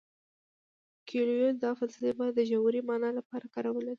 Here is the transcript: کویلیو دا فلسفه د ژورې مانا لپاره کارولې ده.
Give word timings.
کویلیو 1.07 1.49
دا 1.63 1.71
فلسفه 1.79 2.25
د 2.37 2.39
ژورې 2.49 2.81
مانا 2.89 3.09
لپاره 3.19 3.45
کارولې 3.53 3.83
ده. 3.85 3.89